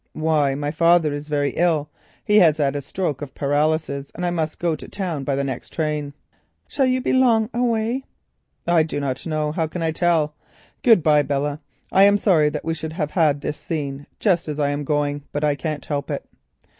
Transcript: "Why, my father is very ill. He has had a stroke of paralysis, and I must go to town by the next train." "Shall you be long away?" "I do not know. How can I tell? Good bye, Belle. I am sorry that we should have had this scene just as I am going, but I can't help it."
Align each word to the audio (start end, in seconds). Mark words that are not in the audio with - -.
"Why, 0.13 0.55
my 0.55 0.71
father 0.71 1.13
is 1.13 1.27
very 1.27 1.51
ill. 1.51 1.87
He 2.25 2.37
has 2.39 2.57
had 2.57 2.75
a 2.75 2.81
stroke 2.81 3.21
of 3.21 3.35
paralysis, 3.35 4.11
and 4.15 4.25
I 4.25 4.31
must 4.31 4.57
go 4.57 4.75
to 4.75 4.87
town 4.87 5.23
by 5.23 5.35
the 5.35 5.43
next 5.43 5.71
train." 5.71 6.13
"Shall 6.67 6.87
you 6.87 7.01
be 7.01 7.13
long 7.13 7.51
away?" 7.53 8.05
"I 8.65 8.81
do 8.81 8.99
not 8.99 9.27
know. 9.27 9.51
How 9.51 9.67
can 9.67 9.83
I 9.83 9.91
tell? 9.91 10.33
Good 10.81 11.03
bye, 11.03 11.21
Belle. 11.21 11.59
I 11.91 12.01
am 12.05 12.17
sorry 12.17 12.49
that 12.49 12.65
we 12.65 12.73
should 12.73 12.93
have 12.93 13.11
had 13.11 13.41
this 13.41 13.57
scene 13.57 14.07
just 14.19 14.47
as 14.47 14.59
I 14.59 14.69
am 14.71 14.85
going, 14.85 15.21
but 15.31 15.43
I 15.43 15.53
can't 15.53 15.85
help 15.85 16.09
it." 16.09 16.25